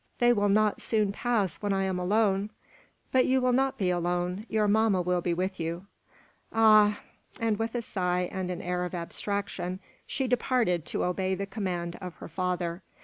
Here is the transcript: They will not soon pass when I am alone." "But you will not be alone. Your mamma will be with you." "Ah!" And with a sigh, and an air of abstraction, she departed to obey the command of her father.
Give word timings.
They 0.17 0.33
will 0.33 0.49
not 0.49 0.81
soon 0.81 1.11
pass 1.11 1.61
when 1.61 1.73
I 1.73 1.83
am 1.83 1.99
alone." 1.99 2.49
"But 3.11 3.27
you 3.27 3.39
will 3.39 3.53
not 3.53 3.77
be 3.77 3.91
alone. 3.91 4.47
Your 4.49 4.67
mamma 4.67 4.99
will 4.99 5.21
be 5.21 5.35
with 5.35 5.59
you." 5.59 5.85
"Ah!" 6.51 7.01
And 7.39 7.59
with 7.59 7.75
a 7.75 7.83
sigh, 7.83 8.27
and 8.31 8.49
an 8.49 8.63
air 8.63 8.83
of 8.83 8.95
abstraction, 8.95 9.79
she 10.07 10.27
departed 10.27 10.87
to 10.87 11.03
obey 11.03 11.35
the 11.35 11.45
command 11.45 11.97
of 12.01 12.15
her 12.15 12.27
father. 12.27 12.81